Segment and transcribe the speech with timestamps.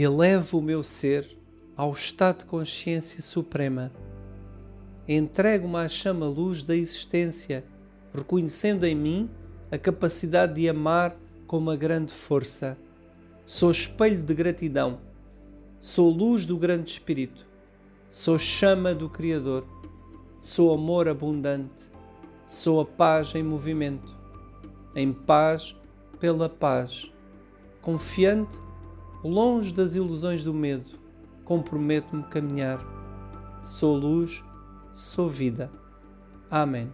[0.00, 1.36] Elevo o meu ser
[1.76, 3.90] ao estado de consciência suprema.
[5.08, 7.64] Entrego-me à chama-luz da existência,
[8.14, 9.28] reconhecendo em mim
[9.72, 11.16] a capacidade de amar
[11.48, 12.78] com uma grande força.
[13.44, 15.00] Sou espelho de gratidão.
[15.80, 17.44] Sou luz do grande Espírito.
[18.08, 19.66] Sou chama do Criador.
[20.40, 21.74] Sou amor abundante.
[22.46, 24.16] Sou a paz em movimento.
[24.94, 25.74] Em paz
[26.20, 27.12] pela paz.
[27.82, 28.67] Confiante
[29.24, 30.98] longe das ilusões do medo,
[31.44, 32.80] comprometo-me a caminhar.
[33.64, 34.42] Sou luz,
[34.92, 35.70] sou vida.
[36.50, 36.92] Amém.